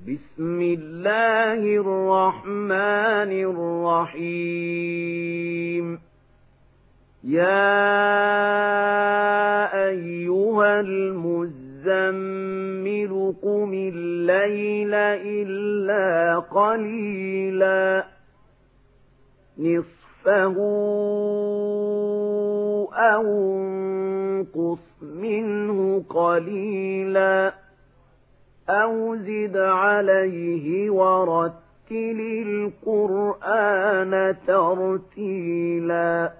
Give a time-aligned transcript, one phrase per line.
[0.00, 3.32] بسم الله الرحمن
[4.12, 6.00] الرحيم.
[7.24, 7.66] يا
[9.88, 11.92] أيها المزمل
[13.42, 18.04] قم الليل إلا قليلا.
[19.58, 20.56] نصفه
[22.94, 23.26] أو
[23.56, 27.65] انقص منه قليلا.
[28.70, 31.62] أو زد عليه ورتل
[32.86, 36.32] القرآن ترتيلا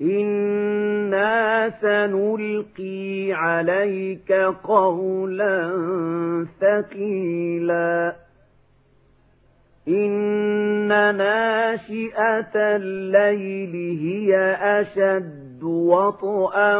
[0.00, 4.32] إنا سنلقي عليك
[4.64, 5.76] قولا
[6.60, 8.16] ثقيلا
[9.88, 14.36] إن ناشئة الليل هي
[14.80, 16.78] أشد وطئا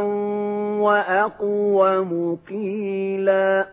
[0.79, 3.67] وأقوم قيلا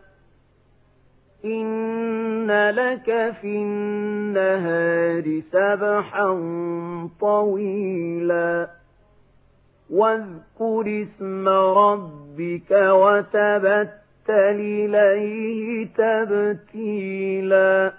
[1.45, 6.29] إن لك في النهار سبحا
[7.21, 8.70] طويلا
[9.91, 13.91] واذكر اسم ربك وتبتل
[14.59, 17.93] إليه تبتيلا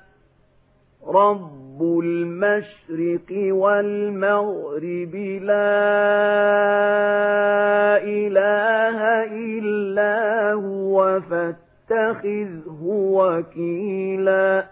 [1.07, 6.52] رب المشرق والمغرب لا
[13.43, 14.67] وكيلا.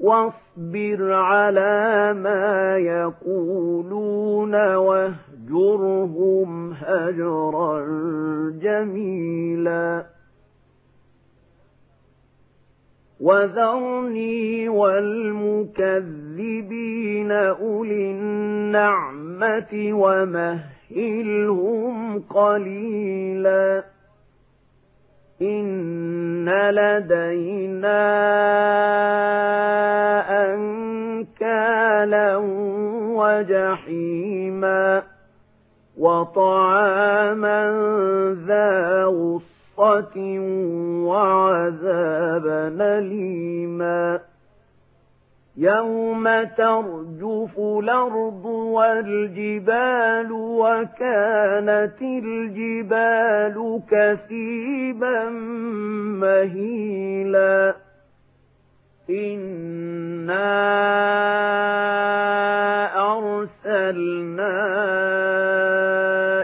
[0.00, 7.80] واصبر على ما يقولون واهجرهم هجرا
[8.62, 10.06] جميلا.
[13.20, 23.84] وذرني والمكذبين أولي النعمة ومهلهم قليلا.
[25.42, 25.93] إن
[26.48, 28.04] لدينا
[30.54, 32.36] أنكالا
[33.16, 35.02] وجحيما
[35.98, 37.60] وطعاما
[38.46, 40.38] ذا غصة
[41.06, 44.20] وعذابا أليما
[45.56, 55.30] يوم ترجف الأرض والجبال وكانت الجبال كثيبا
[56.20, 57.74] مهيلا
[59.10, 60.54] إنا
[63.12, 64.54] أرسلنا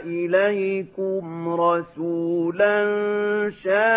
[0.05, 2.81] إليكم رسولا
[3.65, 3.90] شاهدا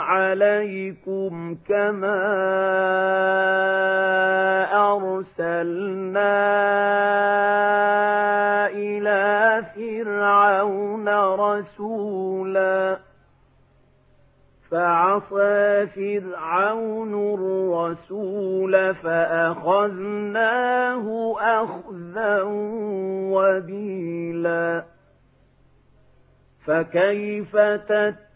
[0.00, 2.22] عليكم كما
[4.74, 6.36] أرسلنا
[8.68, 12.98] إلى فرعون رسولا
[14.70, 20.56] فعصى فرعون الرسول فأخذناه
[21.40, 22.42] أخذا
[23.32, 24.84] وبيلا
[26.66, 28.35] فكيف تتقون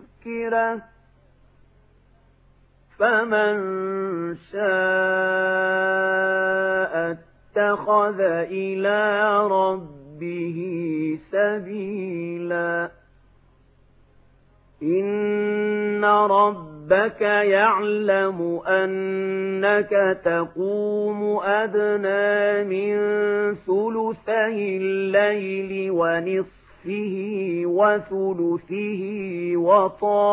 [2.99, 3.55] فمن
[4.51, 4.61] شاء
[7.11, 8.19] اتخذ
[8.51, 10.59] إلى ربه
[11.31, 12.91] سبيلا
[14.83, 22.95] إن ربك يعلم أنك تقوم أدنى من
[23.55, 25.91] ثلثي الليل
[26.85, 29.03] ونصفه وثلثه
[29.55, 30.29] وطائفة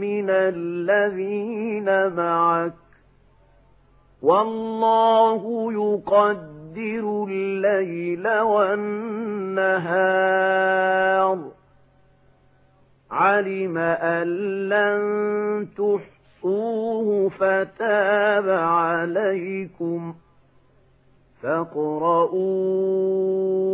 [0.00, 2.72] من الذين معك.
[4.22, 9.06] والله يقدر الليل والنهار.
[13.10, 14.26] علم أن
[14.68, 20.14] لن تحصوه فتاب عليكم.
[21.42, 22.42] فاقرؤوا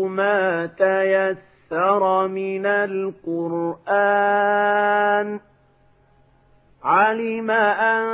[0.09, 3.83] ما تيسر من القرآن.
[6.85, 8.05] علم أن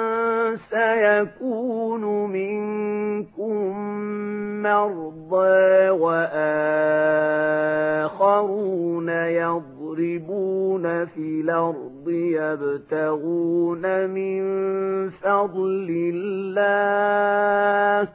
[0.57, 3.79] سيكون منكم
[4.63, 6.39] مرضى وآخرون
[9.09, 14.41] يضربون في الأرض يبتغون من
[15.11, 18.09] فضل الله.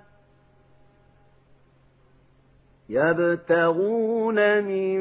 [2.90, 5.00] يبتغون من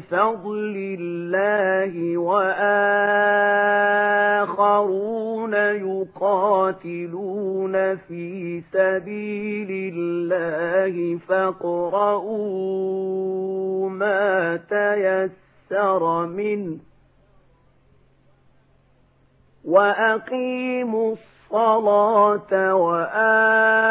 [0.00, 2.74] فضل الله وآخرون
[6.24, 7.24] يقاتلون
[7.96, 12.44] في سبيل الله فاقرؤوا
[13.90, 16.78] ما تيسر منه
[19.64, 21.33] وأقيموا الصلاة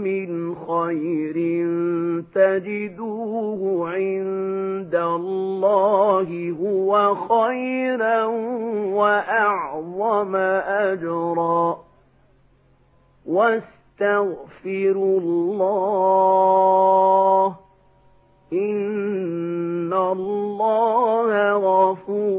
[0.05, 1.37] من خير
[2.35, 4.80] تجدوه عند
[5.65, 8.25] الله هو خيرا
[8.95, 10.37] وأعظم
[10.67, 11.79] أجرا.
[13.27, 15.71] واستغفروا الله.
[18.53, 22.30] إن الله غفور